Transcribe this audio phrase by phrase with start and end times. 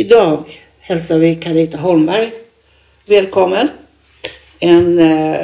[0.00, 0.44] Idag
[0.78, 2.32] hälsar vi Carita Holmberg
[3.06, 3.68] välkommen.
[4.58, 5.36] En eh,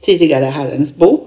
[0.00, 1.20] tidigare Herrensbo.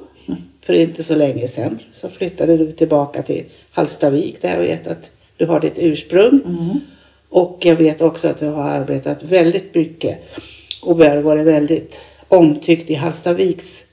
[0.61, 5.11] För inte så länge sedan så flyttade du tillbaka till Hallstavik där jag vet att
[5.37, 6.41] du har ditt ursprung.
[7.29, 10.19] Och jag vet också att du har arbetat väldigt mycket
[10.81, 13.83] och varit väldigt omtyckt i Hallstaviks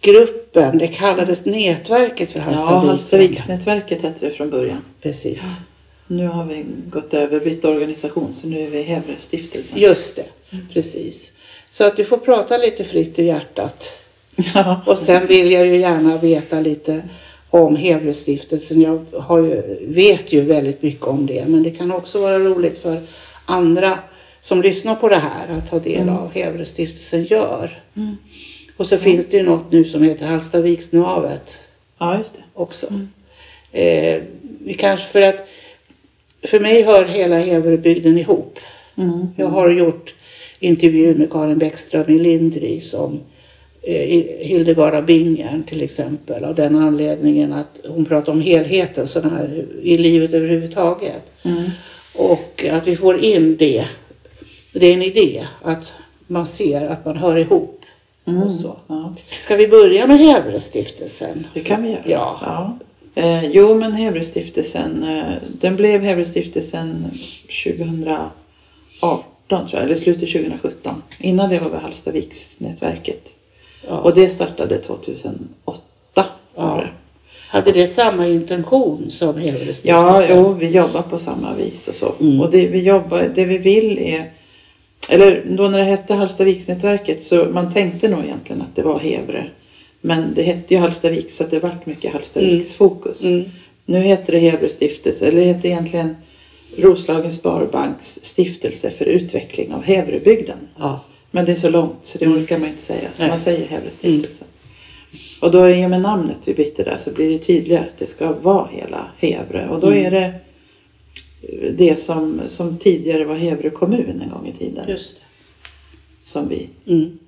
[0.00, 0.78] gruppen.
[0.78, 2.88] Det kallades nätverket för Ja, Hallstavik.
[2.90, 4.84] Hallstaviksnätverket hette det från början.
[5.02, 5.60] Precis.
[6.10, 9.78] Nu har vi gått över, bytt organisation, så nu är vi Hävrestiftelsen.
[9.78, 10.24] Just det,
[10.72, 11.34] precis.
[11.70, 13.84] Så att du får prata lite fritt ur hjärtat.
[14.54, 14.80] Ja.
[14.86, 17.02] Och sen vill jag ju gärna veta lite
[17.50, 18.80] om Hävrestiftelsen.
[18.80, 22.78] Jag har ju, vet ju väldigt mycket om det, men det kan också vara roligt
[22.78, 23.00] för
[23.44, 23.98] andra
[24.40, 27.82] som lyssnar på det här att ta del av vad Hävrestiftelsen gör.
[28.76, 31.58] Och så finns det ju något nu som heter Hallstaviksnavet
[31.98, 32.42] ja, just det.
[32.54, 32.86] också.
[33.72, 34.22] Eh,
[34.64, 35.49] vi kanske för att
[36.42, 38.58] för mig hör hela Häverebygden ihop.
[38.96, 39.28] Mm.
[39.36, 40.14] Jag har gjort
[40.58, 43.20] intervju med Karin Bäckström i Lindris om
[43.82, 49.30] eh, Hildegard av Bingen till exempel av den anledningen att hon pratar om helheten sån
[49.30, 51.22] här, i livet överhuvudtaget.
[51.42, 51.64] Mm.
[52.14, 53.84] Och att vi får in det.
[54.72, 55.92] Det är en idé att
[56.26, 57.76] man ser att man hör ihop.
[58.24, 58.76] Och så.
[58.86, 61.46] Ja, Ska vi börja med Häverestiftelsen?
[61.54, 62.02] det kan vi göra.
[62.06, 62.40] Ja.
[62.42, 62.78] Ja.
[63.20, 67.04] Eh, jo, men Hävrestiftelsen, eh, den blev Hävrestiftelsen
[67.64, 68.32] 2018
[69.48, 71.02] tror jag, eller slutet 2017.
[71.18, 73.28] Innan det var vi Hallstaviksnätverket.
[73.88, 73.98] Ja.
[73.98, 75.80] Och det startade 2008.
[76.56, 76.84] Ja.
[77.48, 79.90] Hade det samma intention som Häverestiftelsen?
[79.90, 82.14] Ja, jo, vi jobbar på samma vis och så.
[82.20, 82.40] Mm.
[82.40, 84.30] Och det vi, jobbar, det vi vill är...
[85.10, 89.46] Eller då när det hette Hallstaviksnätverket så man tänkte nog egentligen att det var Hevre.
[90.00, 93.22] Men det hette ju Hallstavik så att det vart mycket Hallstaviks fokus.
[93.22, 93.44] Mm.
[93.84, 96.16] Nu heter det Hevre stiftelse, eller det heter egentligen
[96.76, 100.58] Roslagens Sparbanks stiftelse för utveckling av Hävrebygden.
[100.78, 101.00] Ja.
[101.30, 103.08] Men det är så långt så det orkar man inte säga.
[103.14, 103.28] Så Nej.
[103.30, 104.44] man säger Hävre stiftelse.
[105.40, 108.06] Och då i och med namnet vi bytte där så blir det tydligare att det
[108.06, 109.68] ska vara hela Hävre.
[109.68, 110.06] Och då Mm.
[110.06, 110.34] är det
[111.72, 114.84] det som, som tidigare var Hävre kommun en gång i tiden.
[114.88, 115.16] Just
[116.24, 116.92] Som vi det.
[116.92, 117.18] Mm.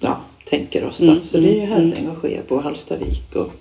[0.00, 1.00] ja, tänker oss.
[1.00, 3.52] Mm, Så det är ju mm, Herräng och Skebo, Hallstavik och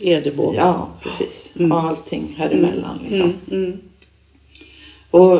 [0.00, 0.54] Edebo.
[0.54, 1.52] ja, precis.
[1.58, 1.72] Mm.
[1.72, 3.34] Och allting här emellan liksom.
[3.50, 3.64] Mm.
[3.64, 3.78] Mm.
[5.10, 5.38] Och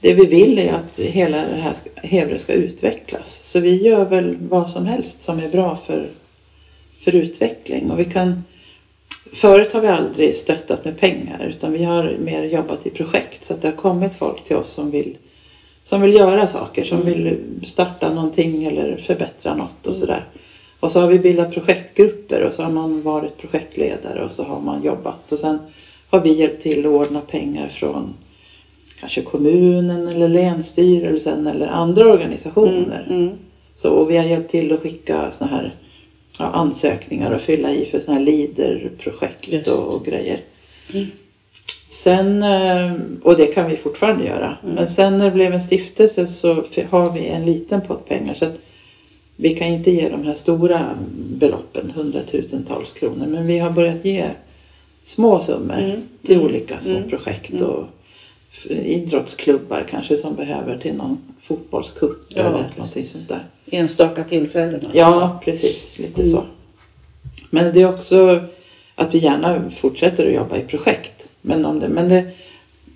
[0.00, 3.42] det vi vill är att hela det här Hävre ska utvecklas.
[3.42, 6.08] Så vi gör väl vad som helst som är bra för,
[7.00, 7.90] för utveckling.
[7.90, 8.44] Och vi kan,
[9.32, 13.46] förut har vi aldrig stöttat med pengar utan vi har mer jobbat i projekt.
[13.46, 15.16] Så att det har kommit folk till oss som vill,
[15.86, 20.24] som vill göra saker, som vill starta någonting eller förbättra något och sådär.
[20.80, 24.60] Och så har vi bildat projektgrupper och så har man varit projektledare och så har
[24.60, 25.32] man jobbat.
[25.32, 25.58] Och sen
[26.10, 28.14] har vi hjälpt till att ordna pengar från
[29.00, 33.06] kanske kommunen eller länsstyrelsen eller andra organisationer.
[33.10, 33.30] Mm.
[33.74, 35.74] Så, och vi har hjälpt till att skicka såna här
[36.38, 40.40] ja, ansökningar och fylla i för såna här LEADER-projekt och, och grejer.
[40.94, 41.06] Mm.
[41.88, 42.92] Sen, eh,
[43.22, 44.56] och det kan vi fortfarande göra.
[44.62, 44.74] Mm.
[44.74, 48.34] Men sen när det blev en stiftelse så har vi en liten pott pengar.
[48.34, 48.56] Så att
[49.36, 53.26] vi kan inte ge de här stora beloppen, hundratusentals kronor.
[53.26, 54.24] Men vi har börjat ge
[55.04, 56.00] små summor Mm.
[56.26, 57.10] till olika små Mm.
[57.10, 57.50] projekt.
[57.52, 57.62] Mm.
[57.64, 57.84] Och
[58.70, 63.44] idrottsklubbar kanske som behöver till någon fotbollscup Ja, eller någonting sånt där.
[63.70, 64.74] Enstaka tillfällen.
[64.74, 64.90] alltså.
[64.94, 65.98] Ja, precis.
[65.98, 66.32] Lite Mm.
[66.34, 66.42] så.
[67.50, 68.40] Men det är också
[68.94, 71.15] att vi gärna fortsätter att jobba i projekt.
[71.46, 72.24] Men, om det, men det,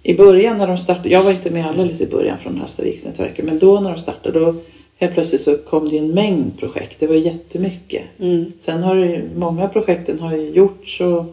[0.03, 3.59] i början när de startade, jag var inte med alldeles i början från Hallstaviksnätverket, men
[3.59, 4.55] då när de startade då
[4.97, 7.01] helt plötsligt så kom det en mängd projekt.
[7.01, 8.03] Det var jättemycket.
[8.19, 8.53] Mm.
[8.59, 11.25] Sen har ju, många projekten har ju gjorts och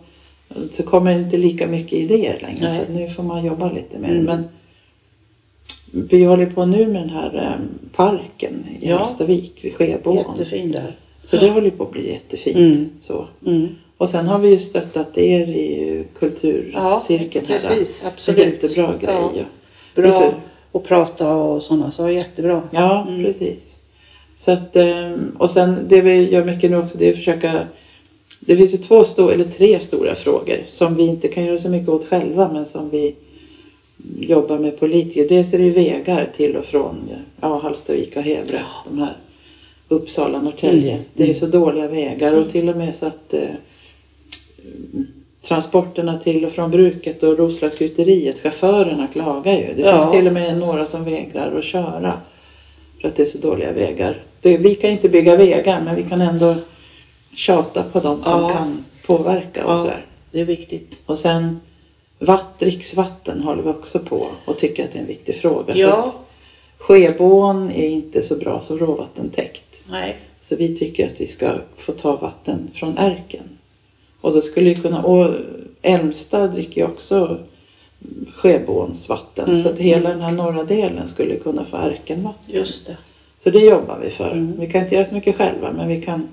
[0.71, 2.69] så kommer det inte lika mycket idéer längre.
[2.69, 2.85] Nej.
[2.85, 4.09] Så nu får man jobba lite mer.
[4.09, 4.23] Mm.
[4.23, 4.43] Men
[5.91, 8.97] vi håller på nu med den här eh, parken i Ja.
[8.97, 10.17] Hallstavik vid Skeboån.
[10.17, 10.95] Jättefin där.
[11.23, 12.57] Så det håller på att bli jättefint.
[12.57, 12.89] Mm.
[12.99, 13.25] Så.
[13.99, 14.03] Mm.
[14.03, 17.53] Och sen har vi ju stöttat er i Ja, kulturcirkeln här.
[17.53, 18.03] precis.
[18.05, 18.39] Absolut.
[18.39, 19.15] Jättebra grej.
[19.15, 19.31] Ja.
[19.35, 19.43] Ja,
[20.01, 20.33] Bra
[20.71, 22.61] att prata och sådana så jättebra.
[22.71, 23.23] ja Mm.
[23.23, 23.75] precis.
[24.37, 27.67] Så att, ehm, och sen det vi gör mycket nu också det är att försöka
[28.39, 31.69] det finns ju två stora, eller tre stora frågor som vi inte kan göra så
[31.69, 33.15] mycket åt själva men som vi
[34.19, 35.27] jobbar med politiker.
[35.29, 37.09] Dels är det ju vägar till och från
[37.41, 38.61] ja, Hallstavik och Hävre.
[38.89, 39.17] De här
[39.89, 40.91] Uppsala, Norrtälje.
[40.91, 41.03] Mm.
[41.13, 43.41] Det är så dåliga vägar och till och med så att eh,
[45.61, 49.73] transporterna till och från bruket och Roslagsgjuteriet, chaufförerna klagar ju.
[49.75, 49.91] Det Ja.
[50.01, 52.13] finns till och med några som vägrar att köra
[53.01, 54.23] för att det är så dåliga vägar.
[54.41, 56.55] Det, vi kan inte bygga vägar men vi kan ändå
[57.35, 58.49] tjata på dem som Ja.
[58.49, 59.77] kan påverka och Ja.
[59.77, 60.05] sådär.
[60.31, 61.01] Det är viktigt.
[61.05, 61.59] Och sen
[62.19, 65.75] vatt, dricksvatten håller vi också på och tycker att det är en viktig fråga.
[65.75, 65.87] Ja.
[66.05, 66.17] att
[66.77, 69.63] Skeborn är inte så bra som råvattentäkt.
[69.91, 70.15] Nej.
[70.41, 73.43] Så vi tycker att vi ska få ta vatten från ärken.
[74.21, 75.33] Och då skulle ju kunna, och
[75.81, 77.37] Älmstad dricker ju också
[78.35, 79.49] Skeborns vatten.
[79.49, 82.55] Mm, Så att hela den här norra delen skulle kunna få ärkenvatten.
[82.55, 82.97] Just det.
[83.39, 84.31] Så det jobbar vi för.
[84.31, 84.53] Mm.
[84.59, 86.27] Vi kan inte göra så mycket själva men vi kan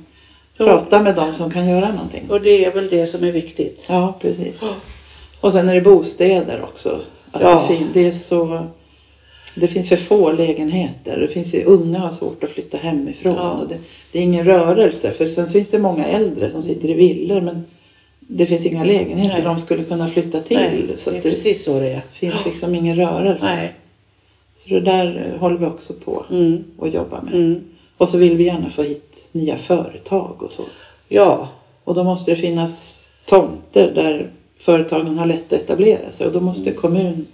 [0.56, 0.64] Ja.
[0.64, 2.24] prata med dem som kan göra någonting.
[2.30, 3.84] Och det är väl det som är viktigt.
[3.88, 4.60] Ja, precis.
[5.40, 7.00] Och sen är det bostäder också.
[7.30, 7.68] Att Ja.
[7.92, 8.66] det är så...
[9.54, 11.20] Det finns för få lägenheter.
[11.20, 13.34] Det finns, unga har svårt att flytta hemifrån.
[13.34, 13.50] Ja.
[13.52, 13.78] Och det,
[14.12, 15.12] det är ingen rörelse.
[15.12, 17.64] För sen finns det många äldre som sitter i villor men
[18.18, 19.44] det finns inga lägenheter Nej.
[19.44, 20.56] de skulle kunna flytta till.
[20.56, 22.00] Nej, så det är precis så det är.
[22.12, 23.46] finns liksom ingen rörelse.
[23.46, 23.72] Nej.
[24.56, 26.64] Så det där eh, håller vi också på Mm.
[26.78, 27.34] och jobbar med.
[27.34, 27.60] Mm.
[27.96, 30.62] Och så vill vi gärna få hit nya företag och så.
[31.08, 31.48] Ja.
[31.84, 34.30] Och då måste det finnas tomter där
[34.60, 37.26] företagen har lätt att etablera sig och då måste kommun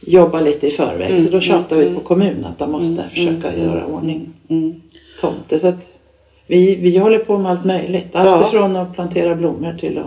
[0.00, 1.10] jobba lite i förväg.
[1.10, 3.86] Mm, Så då tjatar vi mm, på kommun att de måste mm, försöka mm, göra
[3.86, 4.80] ordning Mm.
[5.20, 5.58] tomter.
[5.58, 5.92] Så att
[6.46, 8.06] vi, vi håller på med allt möjligt.
[8.12, 10.06] Allt ifrån att plantera blommor till att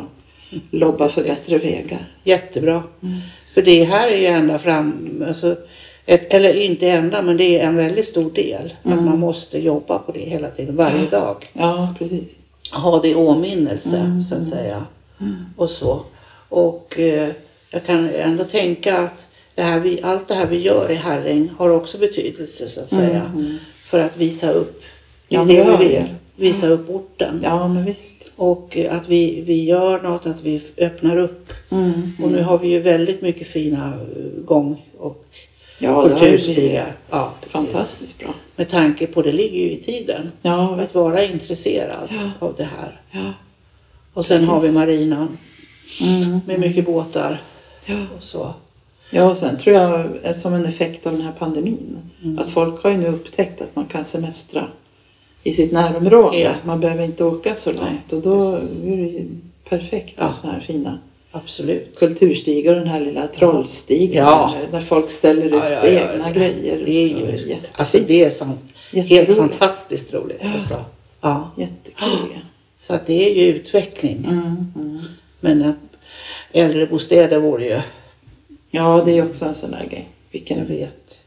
[0.72, 1.48] lobba för Precis.
[1.50, 2.07] bättre vägar.
[2.24, 2.84] Jättebra.
[3.04, 3.16] Mm.
[3.54, 5.56] För det här är ju ända fram, alltså,
[6.06, 8.74] ett, eller inte ända, men det är en väldigt stor del.
[8.84, 9.06] Att Mm.
[9.06, 11.51] man måste jobba på det hela tiden, varje dag.
[11.54, 12.24] Ja, precis.
[12.74, 14.24] Ha det i åminnelse, Mm.
[14.24, 14.86] så att säga.
[15.56, 16.01] Och så.
[16.50, 17.30] Och eh,
[17.72, 21.50] jag kan ändå tänka att det här vi, allt det här vi gör i Herräng
[21.57, 23.21] har också betydelse, så att säga.
[23.35, 23.57] Mm.
[23.85, 24.83] För att visa upp,
[25.27, 26.03] Ja, det vi vill.
[26.35, 27.41] Visa upp orten.
[27.44, 28.31] Ja, men visst.
[28.35, 31.53] Och att vi, vi gör något, att vi öppnar upp.
[31.71, 31.94] Mm.
[32.23, 35.25] Och nu har vi ju väldigt mycket fina eh, gång och
[35.79, 36.94] Ja, kulturstigar.
[37.09, 37.51] Ja, precis.
[37.51, 38.33] fantastiskt bra.
[38.55, 42.47] Med tanke på, det ligger ju i tiden, Ja, att vara intresserad Ja.
[42.47, 43.01] av det här.
[43.11, 43.33] Ja.
[44.13, 45.38] Och sen har vi marinan
[46.01, 46.39] Mm.
[46.47, 47.41] med mycket båtar
[47.85, 47.95] Ja.
[48.17, 48.53] och så.
[49.13, 52.39] Ja, och sen tror jag eh, som en effekt av den här pandemin Mm.
[52.39, 54.68] att folk har ju nu upptäckt att man kan semestra
[55.44, 56.39] i sitt närområde.
[56.39, 56.51] Ja.
[56.65, 58.81] Man behöver inte åka så långt och då precis.
[58.83, 59.25] är det ju
[59.69, 60.33] perfekt med Ja.
[60.33, 60.98] sådana här fina
[61.31, 61.95] Absolut.
[61.95, 64.54] kulturstigar och den här lilla trollstigen Ja.
[64.62, 66.81] där, där folk ställer ut Ja, egna grejer.
[66.86, 67.68] Det är ju, jättefint.
[67.74, 68.60] alltså det är sant,
[68.92, 70.39] helt fantastiskt roligt.
[70.42, 70.54] Ja.
[70.54, 70.86] Alltså.
[71.21, 71.51] Ja.
[71.57, 72.39] Jättekul.
[72.77, 74.25] Så att det är ju utveckling.
[74.30, 75.00] Mm, mm.
[75.39, 75.71] Men äh,
[76.51, 77.80] äldrebostäder vore ju
[78.75, 80.08] Ja, det är också en sån där grej.
[80.31, 81.20] Jag Vilken vet.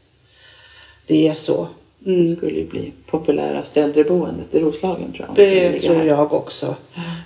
[1.07, 1.67] Det är så.
[2.05, 2.35] Mm.
[2.35, 5.35] skulle ju bli populärast äldreboendet i Roslagen tror jag.
[5.35, 6.75] Det tror jag också.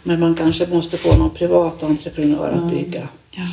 [0.03, 2.69] Men man kanske måste få någon privat entreprenör att Mm.
[2.75, 3.43] bygga Ja,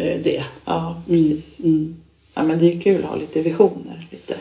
[0.00, 0.44] eh, det.
[0.64, 1.28] ja Mm.
[1.30, 1.58] precis.
[1.58, 1.96] Mm.
[2.34, 4.06] Ja, men det är kul att ha lite visioner.
[4.10, 4.34] Lite.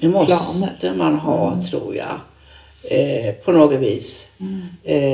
[0.00, 0.36] Det måste
[0.80, 0.94] Planer.
[0.96, 2.20] man ha, tror jag.
[2.90, 4.28] Eh, på något vis.
[4.40, 4.62] Mm.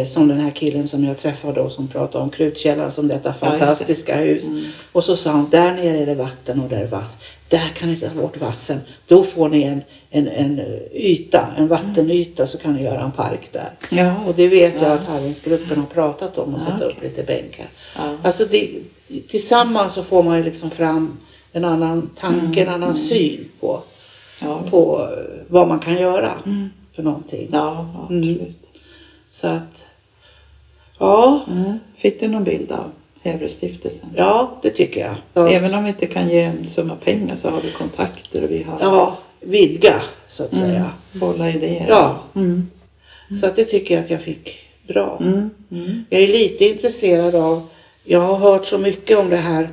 [0.00, 3.28] Eh, som den här killen som jag träffade och som pratade om Krutkällaren som detta
[3.40, 3.66] Ja, just det.
[3.66, 4.46] fantastiska hus.
[4.46, 4.64] Mm.
[4.92, 7.16] Och så sa han, där nere är det vatten och där är vass.
[7.48, 8.80] Där kan ni ta bort vassen.
[9.06, 10.60] Då får ni en, en, en
[10.92, 13.70] yta, en vattenyta så kan ni göra en park där.
[13.90, 14.94] Ja, Och det vet jag Ja.
[14.94, 17.08] att Harringsgruppen har pratat om att Ja, sätta upp okej.
[17.08, 17.66] lite bänkar.
[17.96, 18.16] Ja.
[18.22, 18.70] Alltså det,
[19.28, 21.18] tillsammans så får man ju liksom fram
[21.52, 23.82] en annan tanke, en annan syn på,
[24.42, 25.08] ja, på
[25.48, 26.32] vad man kan göra
[27.00, 27.48] för någonting.
[27.52, 28.56] ja absolut.
[29.30, 29.86] Så att,
[30.98, 31.78] ja, Mm.
[31.96, 32.90] Fick du någon bild av
[33.22, 34.08] Hävrestiftelsen?
[34.16, 35.14] ja det tycker jag.
[35.34, 38.50] Så, Även om vi inte kan ge en summa pengar så har vi kontakter och
[38.50, 39.94] vi har ja, vidga
[40.28, 40.90] så att mm, säga.
[41.12, 41.86] bolla idéer.
[41.88, 42.18] Ja.
[42.34, 42.70] Mm.
[43.40, 45.18] Så att det tycker jag att jag fick bra.
[45.20, 45.50] Mm.
[45.70, 46.04] Mm.
[46.10, 47.68] Jag är lite intresserad av,
[48.04, 49.68] jag har hört så mycket om det här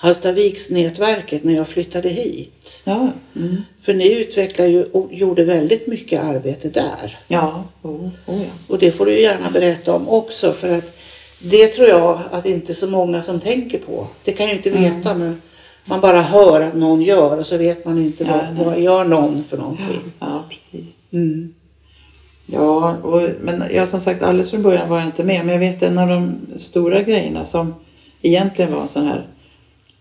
[0.00, 2.82] Hallstaviksnätverket när jag flyttade hit.
[2.84, 3.08] Ja.
[3.36, 3.56] Mm.
[3.82, 7.18] För ni utvecklade ju och gjorde väldigt mycket arbete där.
[7.28, 7.64] Ja.
[7.82, 8.34] Oh, oh, ja.
[8.68, 10.96] Och det får du gärna berätta om också för att
[11.42, 14.06] det tror jag att inte så många som tänker på.
[14.24, 14.82] Det kan ju inte Mm.
[14.82, 15.42] veta men
[15.84, 19.04] man bara hör att någon gör och så vet man inte Ja, vad, vad gör
[19.04, 20.00] någon för någonting.
[20.20, 20.94] ja, precis.
[21.12, 21.54] Mm.
[22.46, 25.44] Ja, och, men jag som sagt alldeles från början var jag inte med.
[25.46, 27.74] Men jag vet en av de stora grejerna som
[28.22, 29.26] egentligen var en sån här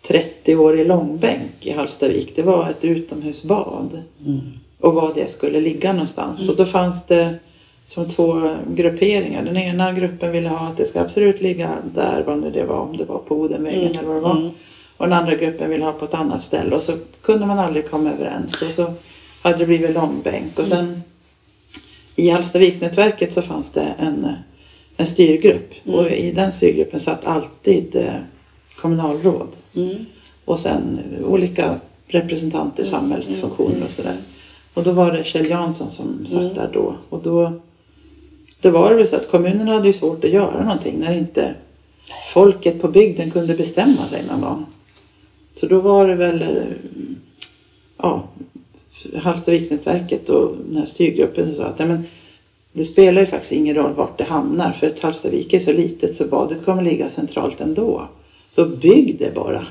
[0.07, 2.35] 30-årig långbänk i Hallstavik.
[2.35, 4.03] Det var ett utomhusbad.
[4.25, 4.39] Mm.
[4.79, 6.49] Och var det skulle ligga någonstans.
[6.49, 7.35] Och då fanns det
[7.85, 9.43] som två grupperingar.
[9.45, 12.77] Den ena gruppen ville ha att det ska absolut ligga där, vad nu det var,
[12.79, 14.35] om det var på Odenvägen Mm, eller vad det var.
[14.37, 14.51] mm.
[14.97, 17.89] Och den andra gruppen ville ha på ett annat ställe och så kunde man aldrig
[17.89, 18.61] komma överens.
[18.61, 18.93] Och så
[19.41, 20.59] hade det blivit långbänk.
[20.59, 21.01] Och sen
[22.15, 24.27] i Hallstaviksnätverket så fanns det en,
[24.97, 25.73] en styrgrupp.
[25.85, 25.99] Mm.
[25.99, 28.13] Och i den styrgruppen satt alltid eh,
[28.81, 29.47] kommunalråd.
[29.75, 30.05] Mm.
[30.45, 31.75] Och sen olika
[32.07, 34.15] representanter, samhällsfunktioner och sådär.
[34.73, 36.53] Och då var det Kjell Jansson som satt Mm.
[36.53, 36.95] där då.
[37.09, 37.53] Och då,
[38.61, 41.53] då var det väl så att kommunerna hade ju svårt att göra någonting när inte
[42.33, 44.65] folket på bygden kunde bestämma sig någon gång.
[45.55, 46.63] Så då var det väl eh,
[47.97, 48.23] ja,
[49.15, 52.03] Hallstaviksnätverket och den här styrgruppen som sa att nej, men,
[52.73, 56.15] det spelar ju faktiskt ingen roll vart det hamnar för att Hallstavik är så litet
[56.15, 58.07] så badet kommer ligga centralt ändå.
[58.55, 59.67] Så bygg det bara.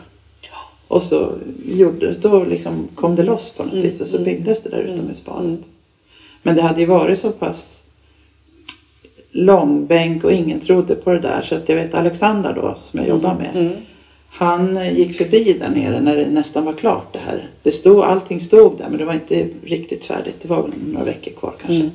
[0.89, 1.33] Och så
[1.67, 4.69] gjorde, då liksom kom det loss på något Mm, vis och så mm, byggdes det
[4.71, 5.45] där mm, utomhusbadet.
[5.45, 5.63] mm.
[6.43, 7.85] Men det hade ju varit så pass
[9.31, 13.09] långbänk och ingen trodde på det där så att jag vet Alexander då som jag
[13.09, 13.57] jobbar med.
[13.57, 13.73] Mm.
[14.31, 17.51] Han gick förbi där nere när det nästan var klart det här.
[17.63, 20.37] Det stod, allting stod där men det var inte riktigt färdigt.
[20.43, 21.91] Det var väl några veckor kvar kanske.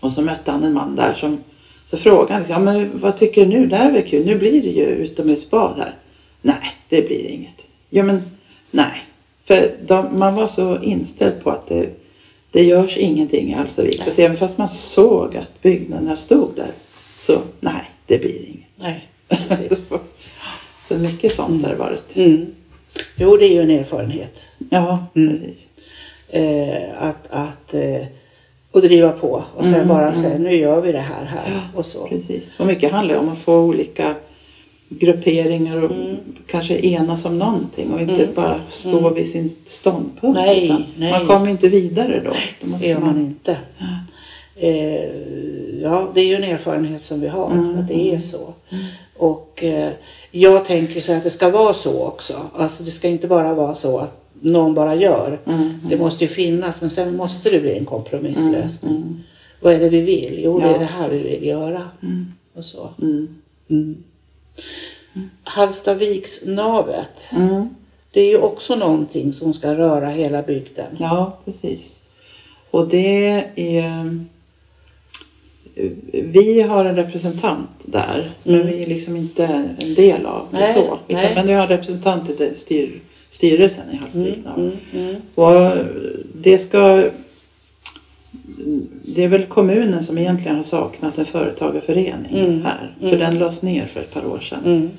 [0.00, 1.38] Och så mötte han en man där som
[1.90, 3.66] så frågade han, ja, men vad tycker du nu?
[3.66, 5.94] Det här är väl kul, nu blir det ju utomhusbad här.
[6.42, 7.66] Nej, det blir inget.
[7.90, 8.22] Ja men
[8.70, 9.02] nej.
[9.44, 11.88] För de, man var så inställd på att det,
[12.50, 14.02] det görs ingenting i Hallstavik.
[14.02, 16.70] Så att även fast man såg att byggnaderna stod där
[17.18, 18.68] så nej, det blir inget.
[18.76, 19.08] Nej,
[20.88, 22.16] så mycket sånt har det varit.
[22.16, 22.46] Mm.
[23.16, 24.46] Jo, det är ju en erfarenhet.
[24.70, 25.38] Ja, Mm.
[25.38, 25.68] precis.
[26.28, 28.06] Eh, att, att eh,
[28.72, 30.22] och driva på och sen Mm, bara mm.
[30.22, 32.06] säga nu gör vi det här här och så.
[32.08, 32.54] Precis.
[32.58, 34.14] Och mycket handlar om att få olika
[34.88, 36.16] grupperingar och Mm.
[36.46, 38.34] kanske enas om någonting och inte Mm.
[38.34, 39.14] bara stå Mm.
[39.14, 40.40] vid sin ståndpunkt.
[40.40, 41.12] Nej, nej.
[41.12, 42.32] Man kommer inte vidare då.
[42.60, 43.56] då måste Det gör man inte.
[44.56, 45.04] Eh,
[45.82, 48.54] ja, det är ju en erfarenhet som vi har, Mm, att det är så.
[49.16, 49.90] Och eh,
[50.30, 52.40] jag tänker så att det ska vara så också.
[52.56, 55.38] Alltså det ska inte bara vara så att någon bara gör.
[55.46, 58.90] Mm, Det måste ju finnas, men sen måste det bli en kompromisslösning.
[58.96, 59.20] Mm, mm.
[59.60, 60.40] Vad är det vi vill?
[60.44, 61.82] Jo, det Ja, är det här vi vill göra.
[62.02, 62.32] Mm.
[62.54, 62.88] Och så.
[63.02, 63.28] Mm.
[63.70, 64.02] Mm.
[65.44, 67.68] Hallstaviksnavet, Mm.
[68.12, 70.96] det är ju också någonting som ska röra hela bygden.
[70.98, 72.00] Ja, precis.
[72.70, 74.20] Och det är...
[76.12, 78.66] Vi har en representant där, men Mm.
[78.66, 79.44] vi är liksom inte
[79.78, 80.80] en del av det Nej, så.
[80.80, 81.32] Utan, nej.
[81.34, 84.38] men vi har en representant i det styr, styrelsen i Hallstavik.
[84.56, 85.16] Mm, mm, mm.
[85.34, 85.84] Och
[86.34, 87.04] det ska...
[89.02, 92.94] Det är väl kommunen som egentligen har saknat en företagarförening Mm, här.
[93.00, 93.18] För mm.
[93.18, 94.90] den lades ner för ett par år sedan.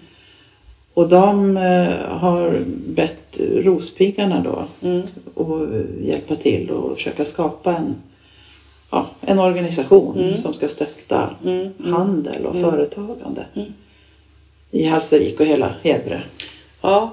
[0.94, 5.02] Och de eh, har bett Rospiggarna då mm,
[5.36, 7.96] att hjälpa till och försöka skapa en,
[8.92, 10.38] ja, en organisation Mm.
[10.42, 13.46] som ska stötta mm, handel och företagande
[14.72, 16.22] i Hallstavik och hela Hebre.
[16.82, 17.12] Ja,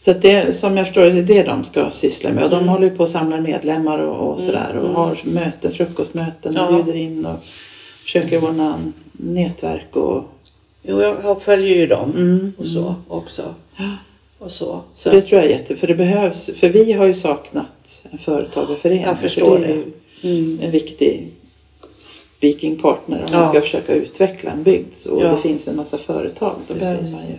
[0.00, 2.44] Så att det, som jag förstår det, är det de ska syssla med.
[2.44, 2.68] Och de Mm.
[2.68, 4.76] håller på att samla medlemmar och, och Mm, sådär.
[4.76, 4.94] Och mm.
[4.94, 6.76] har möten, frukostmöten och Ja.
[6.82, 7.36] bjuder in och
[8.02, 8.78] försöker ordna
[9.12, 10.24] nätverk och...
[10.82, 12.94] jo, jag, följer ju dem Mm, och så mm.
[13.08, 13.54] också.
[14.38, 14.80] Och så.
[14.94, 15.76] Så det tror jag är jätte...
[15.76, 16.50] För det behövs.
[16.56, 19.02] För vi har ju saknat en företagarförening.
[19.04, 19.64] Jag För förstår det.
[19.64, 19.84] är ju
[20.22, 20.58] Mm.
[20.62, 21.28] en viktig
[22.00, 23.38] speaking partner om Ja.
[23.38, 24.94] man ska försöka utveckla en bygd.
[25.10, 25.28] Och Ja.
[25.32, 26.54] det finns en massa företag.
[26.68, 26.80] Då Precis.
[26.90, 27.34] behöver man ju...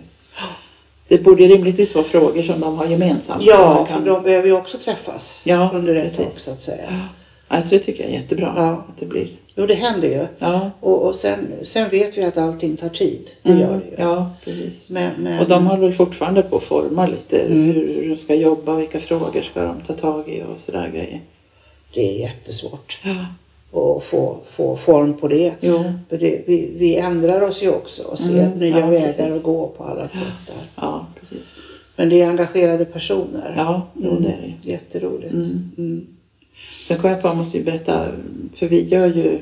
[1.08, 3.42] Det borde rimligtvis vara frågor som de har gemensamt.
[3.44, 4.04] Ja, kan...
[4.04, 6.84] de behöver ju också träffas Ja, under ett tag så att säga.
[6.88, 7.08] Ja.
[7.56, 8.52] Alltså det tycker jag är jättebra.
[8.56, 8.70] Ja.
[8.88, 9.28] Att det blir.
[9.54, 10.26] Jo, det händer ju.
[10.38, 10.70] Ja.
[10.80, 13.30] Och, och sen, sen vet vi att allting tar tid.
[13.42, 13.62] Det Mm.
[13.62, 14.08] gör det ju.
[14.08, 14.90] Ja, precis.
[14.90, 17.64] Men, men, Och de håller väl fortfarande på att forma lite Mm.
[17.64, 21.20] hur de ska jobba, vilka frågor ska de ta tag i och sådär grejer.
[21.94, 23.26] Det är jättesvårt Ja.
[23.72, 25.54] Att få, få form på det.
[25.60, 25.84] Jo.
[26.08, 29.36] För det vi, vi ändrar oss ju också och ser Mm, nya ja, vägar precis.
[29.36, 30.54] att gå på alla sätt där.
[30.76, 31.46] Ja, precis.
[31.96, 33.54] Men det är engagerade personer.
[33.56, 34.22] Ja, Mm.
[34.22, 34.70] det är det.
[34.70, 35.32] Jätteroligt.
[35.32, 35.70] Mm.
[35.78, 36.06] Mm.
[36.88, 38.06] Sen kom jag på, jag måste ju berätta,
[38.54, 39.38] för vi gör ju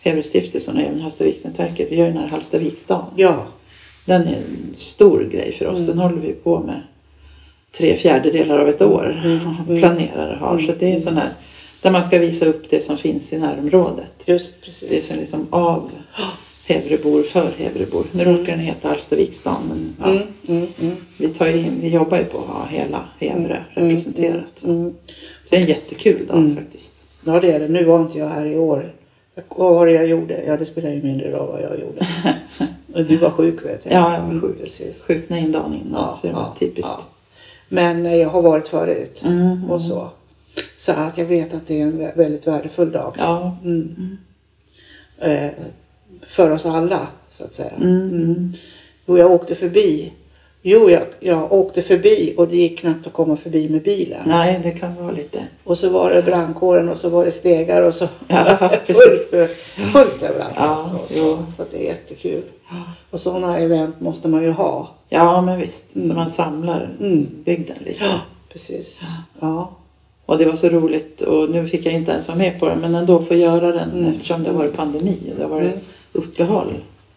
[0.00, 3.04] Heverestiftelsen och även Hallstaviksnätverket, vi gör den här Hallstaviksdagen.
[3.16, 3.46] Ja,
[4.06, 5.76] Den är en stor grej för oss.
[5.76, 5.86] Mm.
[5.86, 6.80] Den håller vi på med
[7.76, 9.20] tre fjärdedelar av ett år.
[9.24, 9.38] Mm,
[9.68, 9.78] mm.
[9.80, 10.58] Planerar och har.
[10.60, 11.28] Så det är en sån här
[11.82, 14.12] där man ska visa upp det som finns i närområdet.
[14.26, 15.06] just Det precis.
[15.08, 15.90] som liksom av
[16.66, 18.04] Hevrebor för Hevrebor.
[18.12, 18.38] Nu Mm.
[18.38, 20.96] råkar den heta Hallstaviksdagen men ja, Mm, mm, mm.
[21.16, 24.44] vi, tar ju in, vi jobbar ju på att ha hela Hevre Mm, representerat.
[24.56, 24.94] Så Mm, mm.
[25.50, 26.56] Det är en jättekul dag Mm.
[26.56, 26.94] faktiskt.
[27.24, 27.68] Ja, det är det.
[27.68, 28.92] Nu var inte jag här i år.
[29.48, 30.42] Vad var det jag gjorde?
[30.46, 32.06] Ja, det spelar ju mindre roll vad jag gjorde.
[32.94, 33.94] Och du var sjuk vet jag.
[33.94, 34.60] Ja, jag var Mm, sjuk.
[34.62, 35.02] Precis.
[35.04, 36.90] Sjukna in dagen innan Ja, så det var ja, typiskt.
[36.98, 37.04] ja.
[37.68, 40.08] Men eh, jag har varit förut Mm, och så.
[40.86, 43.14] Så att jag vet att det är en vä- väldigt värdefull dag.
[43.18, 43.56] Ja.
[43.64, 44.16] Mm.
[45.18, 45.50] Eh,
[46.26, 47.70] för oss alla, så att säga.
[47.70, 48.52] Mm, mm.
[49.06, 50.12] Jo, jag åkte förbi.
[50.62, 54.20] Jo, jag, jag åkte förbi och det gick knappt att komma förbi med bilen.
[54.26, 55.46] Nej, det kan vara lite.
[55.64, 59.30] Och så var det brandkåren och så var det stegar och så Ja, fullt, precis.
[59.92, 60.54] fullt överallt.
[60.56, 62.42] Ja, alltså, så, så det är jättekul.
[63.10, 64.90] Och sådana event måste man ju ha.
[65.08, 65.86] Ja, men visst.
[66.08, 67.26] Så man samlar Mm.
[67.44, 68.04] bygden lite.
[68.04, 68.20] Ja,
[68.52, 69.02] precis.
[69.40, 69.70] Ja.
[70.32, 72.76] Och det var så roligt och nu fick jag inte ens vara med på det
[72.76, 74.10] men ändå få göra den Mm.
[74.10, 75.78] eftersom det har varit pandemi och det har varit Mm.
[76.12, 76.74] uppehåll.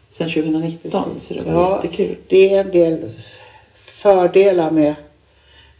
[0.10, 0.92] sedan 2019.
[1.14, 1.40] Precis.
[1.40, 1.76] Så det var Ja.
[1.84, 2.16] jättekul.
[2.28, 3.10] Det är en del
[3.76, 4.96] fördelar med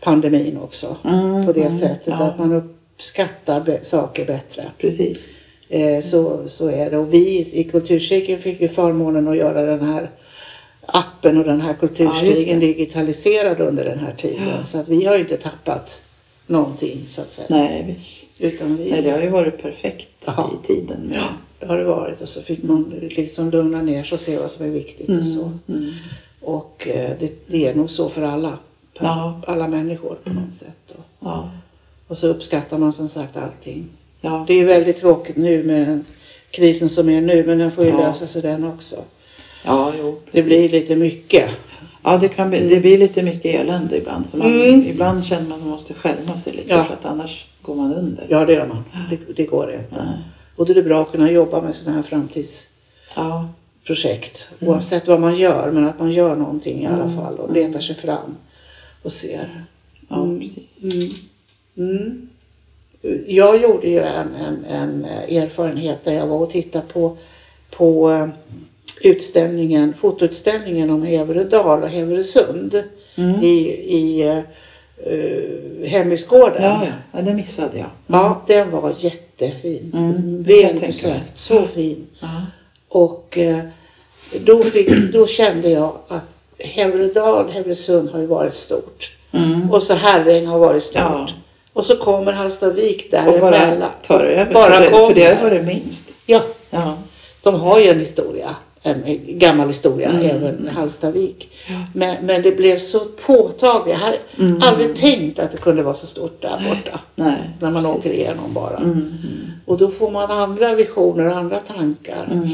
[0.04, 0.96] pandemin också.
[1.06, 2.24] Mm, på det mm, sättet ja.
[2.24, 4.64] att man uppskattar saker bättre.
[4.78, 5.18] Precis.
[5.70, 6.98] Eh, så, så är det.
[6.98, 10.10] Och vi i Kulturcirkeln fick ju förmånen att göra den här
[10.86, 12.66] appen och den här Ja, kulturstigen det.
[12.66, 14.66] digitaliserad under den här tiden.
[14.66, 16.00] Så att vi har ju inte tappat
[16.48, 17.48] någonting så att säga.
[17.50, 18.12] Nej, visst.
[18.40, 20.52] Utan vi, Nej, det har ju varit perfekt Ja.
[20.64, 21.02] i tiden.
[21.02, 21.20] Med.
[21.60, 22.22] det har det varit.
[22.22, 25.26] Och så fick man liksom lugna ner sig och se vad som är viktigt och
[25.26, 25.52] så.
[25.68, 25.92] Mm.
[26.42, 28.58] Och eh, det, det är nog så för alla.
[28.98, 29.42] För Ja.
[29.48, 30.92] alla människor på något sätt.
[30.92, 31.52] Och, Ja.
[32.08, 33.88] och så uppskattar man som sagt allting.
[34.22, 34.44] Ja.
[34.48, 36.06] Det är ju väldigt tråkigt nu med den
[36.52, 37.98] krisen som är nu men den får ju Ja.
[37.98, 38.96] lösa sig den också.
[39.66, 40.20] ja, jo.
[40.32, 41.50] Det blir lite mycket.
[42.06, 44.30] Ja, det, kan bli, det blir lite mycket elände ibland.
[44.30, 44.84] Så man, Mm.
[44.84, 46.84] Ibland känner man att man måste skärma sig lite Ja.
[46.84, 48.26] för att annars går man under.
[48.30, 48.84] Ja det gör man.
[49.10, 50.14] Det, det går inte.
[50.56, 54.48] Och då är det bra att kunna jobba med sådana här framtidsprojekt.
[54.60, 54.68] Ja.
[54.68, 57.96] Oavsett vad man gör men att man gör någonting i alla fall och letar sig
[57.96, 58.36] fram
[59.04, 59.66] och ser.
[60.10, 61.20] Ja, precis.
[61.78, 62.30] Mm.
[63.28, 67.18] Jag gjorde ju en, en, en erfarenhet där jag var och tittade på,
[67.78, 68.28] på eh,
[69.02, 72.84] utställningen, fotoutställningen om Heveredal och Heveresund
[73.42, 73.58] i,
[73.98, 74.24] i
[75.08, 76.64] uh, Hembygdsgården.
[76.64, 77.22] Ja, ja.
[77.22, 77.88] det missade jag.
[78.08, 79.92] Ja, den var jättefin.
[79.96, 81.18] Mm, det kan jag Väl tänka mig.
[81.18, 81.38] besökt.
[81.38, 82.08] Så fin.
[82.20, 82.42] Ja.
[82.90, 83.60] Och eh,
[84.46, 89.18] då, fick, då kände jag att Heveredal, Heveresund har ju varit stort.
[89.32, 89.72] Mm.
[89.72, 91.02] Och så Herräng har varit stort.
[91.02, 91.28] Ja.
[91.74, 93.80] Och så kommer Hallstavik Och däremellan.
[93.80, 94.54] bara tar över.
[94.54, 95.50] Bara för, det, för det kommer.
[95.50, 96.10] var det minst.
[96.26, 96.98] Ja, Ja.
[97.44, 98.56] de har ju en historia.
[98.88, 100.22] En gammal historia, Mm.
[100.26, 101.50] även Hallstavik.
[101.94, 103.98] Men, men det blev så påtagligt.
[104.00, 104.62] Jag hade Mm.
[104.62, 107.00] aldrig tänkt att det kunde vara så stort där borta.
[107.16, 107.50] Nej.
[107.62, 108.00] När man precis.
[108.00, 108.78] åker igenom bara.
[108.78, 109.14] Mm.
[109.66, 112.28] Och då får man andra visioner och andra tankar.
[112.32, 112.50] Mm.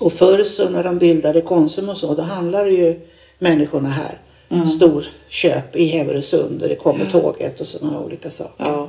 [0.00, 3.00] Och förr så när de bildade Konsum och så, då handlade ju
[3.38, 4.18] människorna här.
[4.48, 4.68] Mm.
[4.68, 8.64] Storköp i Heveresund där det kommer tåget och sådana olika saker.
[8.64, 8.88] Ja.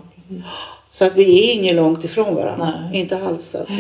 [0.92, 2.74] Så att vi är inget långt ifrån varandra.
[2.92, 3.00] Nej.
[3.02, 3.74] Inte alls alltså.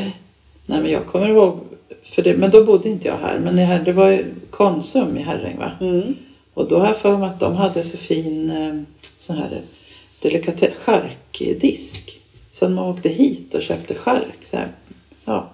[0.66, 1.60] Nej, men jag kommer ihåg,
[2.04, 3.40] för det, men då bodde inte jag här.
[3.40, 5.72] Men här, det var ju Konsum i Herräng va?
[5.82, 6.16] Mm.
[6.54, 8.82] Och då har jag för mig att de hade så fin eh,
[9.18, 9.62] sån här
[10.22, 12.20] delikatess, charkdisk.
[12.52, 14.38] Så man åkte hit och köpte chark.
[14.46, 14.68] Så här,
[15.26, 15.50] ja,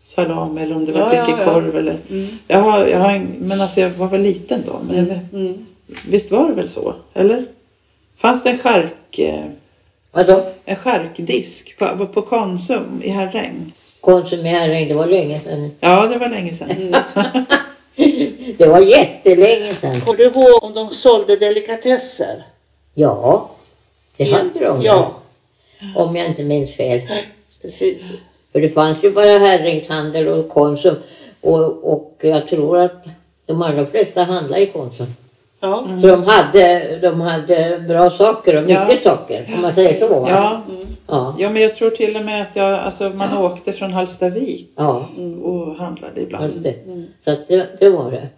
[0.00, 1.52] salami eller om det var Ja, ja, mycket ja.
[1.52, 1.98] korv eller.
[2.10, 2.28] Mm.
[2.48, 4.80] Jag har, jag har en, men alltså jag var väl liten då.
[4.88, 5.66] Men jag vet, Mm.
[6.08, 6.94] visst var det väl så?
[7.14, 7.46] Eller?
[8.16, 9.44] Fanns det en chark, eh,
[10.12, 10.42] Vadå?
[10.64, 13.72] en charkdisk på, på Konsum i Herräng?
[14.00, 15.70] Konsumering, det var länge sedan.
[15.80, 16.70] Ja, det var länge sedan.
[16.70, 17.02] Mm.
[18.58, 20.00] Det var jättelänge sedan.
[20.00, 22.42] Kommer du ihåg om de sålde delikatesser?
[22.94, 23.50] Ja,
[24.16, 24.82] det hade de.
[24.82, 25.12] Ja,
[25.96, 27.00] Om jag inte minns fel.
[27.62, 28.22] precis.
[28.52, 30.96] För det fanns ju bara Herringshandel och Konsum.
[31.40, 33.04] Och, och jag tror att
[33.46, 35.06] de allra flesta handlar i Konsum.
[35.60, 35.84] Ja.
[36.02, 39.10] Så de hade, de hade bra saker och mycket Ja.
[39.16, 39.50] saker.
[39.54, 40.20] Om man säger så.
[40.20, 40.26] va?
[40.30, 40.62] Ja,
[41.06, 41.36] Ja.
[41.38, 45.08] ja, men jag tror till och med att jag, alltså, man åkte från Hallstavik ja.
[45.42, 46.52] och handlade ibland.
[46.60, 46.74] Det.
[47.24, 48.28] Så att det, det var det.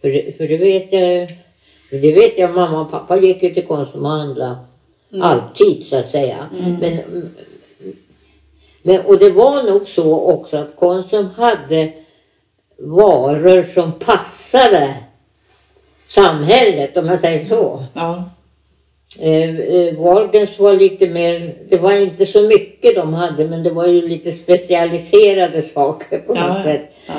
[0.00, 0.36] För, det.
[0.36, 1.28] för det vet jag,
[2.00, 4.56] det vet jag, mamma och pappa gick ju till Konsum och handlade
[5.20, 6.36] alltid så att säga.
[6.80, 6.98] Men,
[8.82, 11.92] men, och det var nog så också att Konsum hade
[12.78, 14.94] varor som passade
[16.14, 17.82] samhället om man säger så.
[17.94, 18.24] Ja,
[19.20, 23.70] Eh, eh, Wahlgrens var lite mer, det var inte så mycket de hade men det
[23.70, 26.82] var ju lite specialiserade saker på något ja, sätt.
[27.06, 27.14] ja.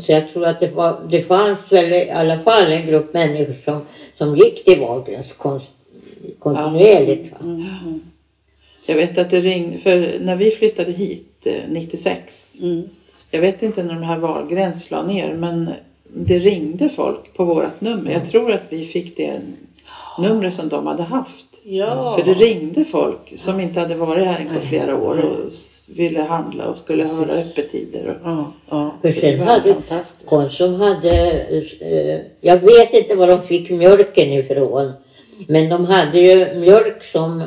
[0.00, 3.52] Så jag tror att det, var, det fanns väl i alla fall en grupp människor
[3.52, 3.80] som,
[4.18, 5.70] som gick till Wahlgrens konst,
[6.38, 7.32] kontinuerligt.
[7.32, 7.38] Va?
[8.86, 12.82] Jag vet att det ringde, för när vi flyttade hit eh, 96, Mm.
[13.30, 15.70] jag vet inte när de här Wahlgrens la ner, men
[16.14, 18.12] det ringde folk på vårt nummer.
[18.12, 19.40] Jag tror att vi fick det
[20.18, 21.46] numret som de hade haft.
[21.64, 22.16] Ja.
[22.18, 25.52] För det ringde folk som inte hade varit här på flera år och
[25.96, 27.58] ville handla och skulle höra Precis.
[27.58, 28.06] öppettider.
[28.08, 28.90] Och, Ja, ja.
[29.02, 30.26] För Det sen var hade fantastiskt.
[30.30, 31.30] Konsum hade,
[31.80, 34.92] eh, jag vet inte var de fick mjölken ifrån.
[35.48, 37.42] Men de hade ju mjölk som,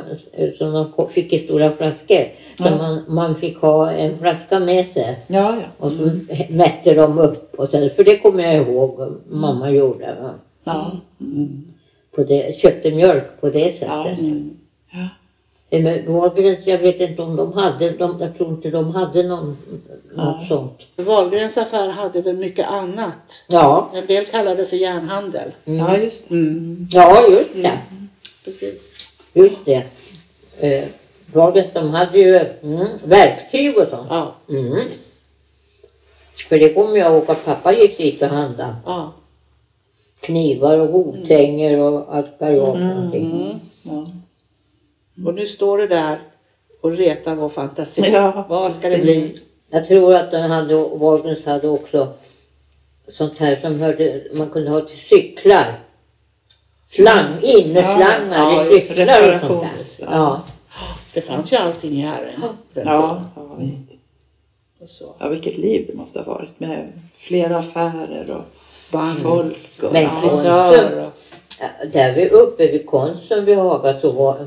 [0.58, 2.24] som de fick i stora flaskor.
[2.58, 5.18] Så man, man fick ha en flaska med sig.
[5.26, 5.86] ja, ja.
[5.86, 6.10] Och så
[6.48, 7.54] mätte de upp.
[7.54, 10.16] Och så, för det kommer jag ihåg mamma gjorde.
[10.22, 10.30] Va?
[10.64, 10.92] ja.
[12.14, 14.18] På det, köpte mjölk på det sättet.
[14.20, 14.50] det.
[14.92, 15.08] Ja.
[15.70, 19.56] Men Wahlgrens, jag vet inte om de hade, de, jag tror inte de hade någon,
[20.16, 20.86] något sånt.
[20.96, 23.44] Wahlgrens affär hade väl mycket annat.
[23.48, 25.50] Ja, En del kallade det för järnhandel.
[25.64, 26.34] ja, just det.
[26.34, 26.86] Mm.
[26.90, 27.78] ja just det.
[28.44, 28.96] Precis.
[29.32, 29.82] Just det.
[30.60, 30.84] Eh,
[31.32, 34.06] Wahlgrens, de hade ju mm, verktyg och sånt.
[34.10, 34.70] Ja, Mm.
[34.74, 35.22] precis.
[36.48, 39.12] För det kommer jag ihåg att pappa gick dit och handlade Ja.
[40.20, 43.32] knivar och hovtänger och allt vad det var för någonting.
[43.42, 43.58] Mm.
[43.82, 44.10] Ja.
[45.24, 46.18] Och nu står det där
[46.80, 48.10] och retar vår fantasi.
[48.12, 49.32] Ja, Vad ska det precis.
[49.32, 49.42] bli?
[49.70, 52.08] Jag tror att den hade, Wahlgrens hade också
[53.08, 55.78] sånt här som hörde, man kunde ha till cyklar.
[56.88, 59.62] Slang, innerslangar Ja, i cyklar och sånt
[60.00, 60.06] där.
[60.16, 60.42] Ja.
[61.14, 62.42] Det fanns ju allting i Herren.
[62.74, 63.90] Ja, ja, visst.
[64.80, 65.14] Och så.
[65.18, 68.44] Ja, vilket liv det måste ha varit med flera affärer och
[68.92, 69.18] Band.
[69.18, 69.82] folk.
[69.82, 71.12] Och, Men ja, Frisör och...
[71.92, 74.46] Där vi uppe vid Konsum vid Haga så var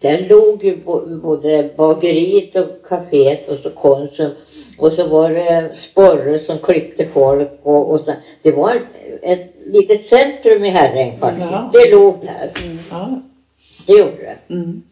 [0.00, 0.76] där låg ju
[1.22, 4.30] både bageriet och kaféet och så Konsum.
[4.78, 8.12] Och så var det Sporre som klippte folk och, och så.
[8.42, 8.82] Det var ett,
[9.22, 11.46] ett litet centrum i Herräng faktiskt.
[11.52, 11.70] Ja.
[11.72, 12.50] Det låg där.
[12.90, 13.20] ja.
[13.86, 14.54] Det gjorde det.
[14.54, 14.82] Mm.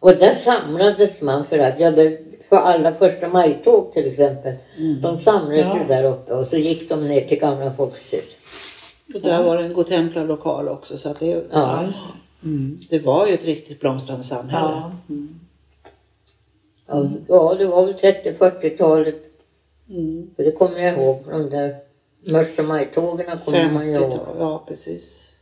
[0.00, 4.52] Och där samlades man för att, ja, det, för alla första majtåg till exempel.
[5.02, 5.78] De samlades Ja.
[5.78, 8.24] ju där uppe och så gick de ner till Gamla Folkets hus.
[9.14, 10.98] Och där var det en Godtemplarlokal också.
[10.98, 11.84] Så att det, ja, Ja.
[12.44, 14.68] Mm, det var ju ett riktigt blomstrande samhälle.
[14.74, 14.92] Ja.
[15.08, 15.40] Mm.
[16.86, 19.22] Ja, ja, det var väl 30-40-talet.
[19.90, 20.30] Mm.
[20.36, 21.22] För det kommer jag ihåg.
[21.30, 21.76] De där
[22.30, 24.12] första majtågen kommer man ju ihåg.
[24.12, 25.34] 50-tal, ja precis.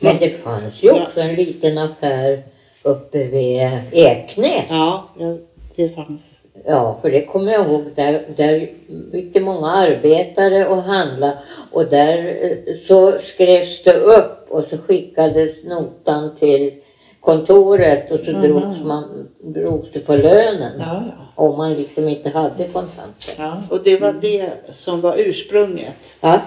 [0.00, 2.42] Men det fanns ju också en liten affär
[2.82, 3.60] uppe vid
[3.92, 4.66] Eknäs.
[4.70, 5.36] Ja, ja,
[5.76, 6.42] det fanns.
[6.66, 7.84] Ja, för det kommer jag ihåg.
[7.94, 8.70] Där, där
[9.12, 11.32] gick det många arbetare och handla
[11.72, 16.72] och där eh, så skrevs det upp och så skickades notan till
[17.20, 20.72] kontoret och så drogs, man, drogs det på lönen.
[20.78, 21.24] Ja, ja.
[21.34, 23.34] Om man liksom inte hade kontanter.
[23.38, 23.62] Ja.
[23.70, 26.16] Och det var det som var ursprunget.
[26.20, 26.40] Ja,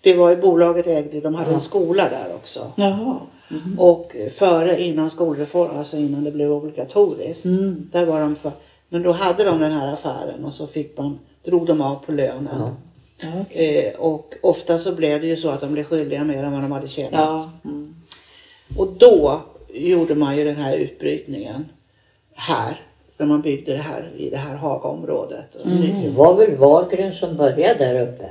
[0.00, 2.72] Det var ju bolaget ägde, de hade en skola där också.
[2.76, 3.16] Jaha.
[3.78, 7.44] Och före, innan skolreformen, alltså innan det blev obligatoriskt.
[7.44, 7.88] Mm.
[7.92, 8.52] Där var de för,
[8.88, 12.12] men då hade de den här affären och så fick man, drog de av på
[12.12, 12.76] lönen.
[13.20, 13.28] Ja.
[13.40, 13.86] Okej.
[13.94, 16.62] Eh, och ofta så blev det ju så att de blev skyldiga mer än vad
[16.62, 17.12] de hade tjänat.
[17.12, 17.50] ja.
[17.64, 17.94] Mm.
[18.76, 19.40] Och då
[19.74, 21.68] gjorde man ju den här utbrytningen
[22.34, 22.80] här.
[23.16, 25.54] När man byggde det här i det här Hagaområdet.
[25.54, 28.30] Och det var väl Wahlgren som började där uppe.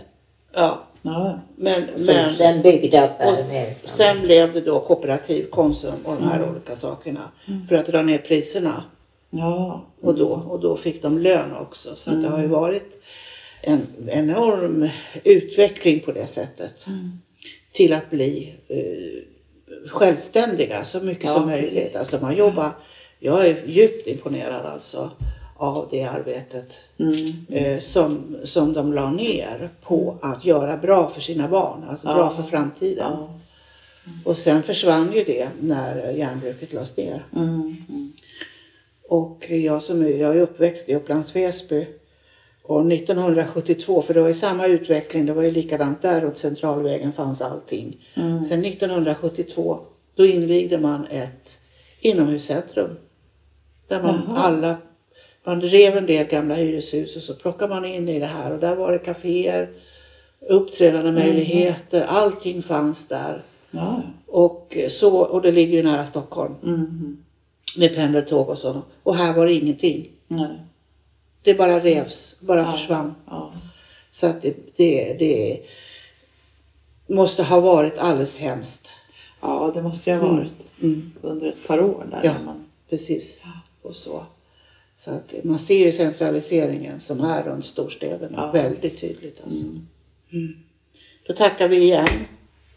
[0.54, 1.40] Ja, ja.
[1.56, 3.90] men, men sen byggde affären Eriksson.
[3.90, 7.32] sen blev det då kooperativ, Konsum och de här olika sakerna.
[7.70, 8.84] För att dra ner priserna.
[9.30, 9.82] ja.
[10.02, 11.96] Och då, och då fick de lön också.
[11.96, 12.97] Så att det har ju varit
[13.68, 14.90] en enorm
[15.24, 16.86] utveckling på det sättet.
[17.72, 21.74] Till att bli eh, självständiga så mycket Ja, som möjligt.
[21.74, 21.96] precis.
[21.96, 22.70] Alltså man jobbar,
[23.20, 25.12] jag är djupt imponerad alltså
[25.58, 27.34] av det arbetet Mm.
[27.50, 32.18] eh, som, som de la ner på att göra bra för sina barn, alltså bra
[32.18, 32.44] Ja.
[32.44, 33.12] för framtiden.
[33.12, 33.40] Ja.
[34.24, 37.24] Och sen försvann ju det när järnbruket lades ner.
[37.36, 37.50] Mm.
[37.90, 38.12] Mm.
[39.10, 41.88] Och jag som jag är uppväxt i Upplands Väsby.
[42.68, 47.12] Och 1972, för det var ju samma utveckling, det var ju likadant där åt Centralvägen
[47.12, 47.98] fanns allting.
[48.16, 48.46] Mm.
[48.46, 49.80] Sen 1972,
[50.16, 51.60] då invigde man ett
[52.02, 52.90] inomhuscentrum.
[53.88, 54.38] Där man Jaha.
[54.38, 54.76] alla,
[55.44, 58.60] man rev en del gamla hyreshus och så plockade man in i det här och
[58.60, 59.70] där var det kaféer,
[60.50, 63.42] uppträdande möjligheter, allting fanns där.
[63.72, 64.02] Ja.
[64.28, 67.18] Och, så, och det ligger ju nära Stockholm Mm.
[67.80, 68.82] med pendeltåg och så.
[69.04, 70.08] Och här var det ingenting.
[70.28, 70.67] Nej.
[71.44, 72.72] Det bara revs, bara Ja.
[72.72, 73.16] försvann.
[73.26, 73.54] Ja.
[74.12, 75.60] Så att det, det, det
[77.08, 78.96] måste ha varit alldeles hemskt.
[79.42, 81.12] ja, det måste ju ha varit Mm.
[81.22, 82.22] under ett par år där.
[82.24, 82.34] Ja.
[82.34, 82.66] när Man...
[82.90, 83.44] Precis.
[83.82, 84.26] Och så.
[84.96, 88.52] Så att man ser ju centraliseringen som är runt storstäderna Ja.
[88.52, 89.42] väldigt tydligt.
[89.46, 89.66] Alltså.
[90.34, 90.56] Mm.
[91.28, 92.08] Då tackar vi igen.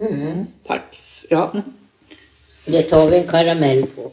[0.00, 0.46] Mm.
[0.66, 1.00] Tack.
[1.28, 1.52] Ja.
[2.66, 4.12] Det tar vi en karamell på.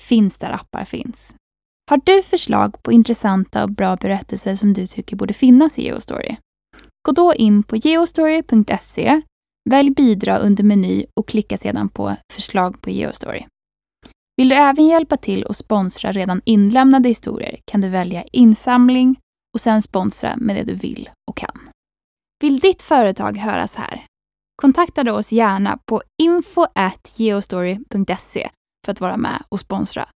[0.00, 1.36] finns där appar finns.
[1.90, 6.36] Har du förslag på intressanta och bra berättelser som du tycker borde finnas i Geostory?
[7.06, 9.22] Gå då in på geostory.se,
[9.70, 13.44] välj bidra under meny och klicka sedan på förslag på Geostory.
[14.36, 19.16] Vill du även hjälpa till och sponsra redan inlämnade historier kan du välja insamling
[19.54, 21.60] och sen sponsra med det du vill och kan.
[22.42, 24.04] Vill ditt företag höras här?
[24.62, 28.50] Kontakta då oss gärna på info@geostory.se
[28.84, 30.08] för att vara med och sponsra.